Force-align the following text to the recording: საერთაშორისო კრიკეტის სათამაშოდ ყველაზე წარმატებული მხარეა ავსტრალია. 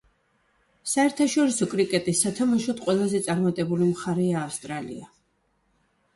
საერთაშორისო 0.93 1.67
კრიკეტის 1.73 2.21
სათამაშოდ 2.25 2.81
ყველაზე 2.89 3.23
წარმატებული 3.29 3.93
მხარეა 3.93 4.43
ავსტრალია. 4.49 5.13